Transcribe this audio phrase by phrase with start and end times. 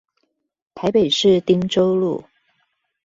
[0.73, 2.23] 台北市汀州路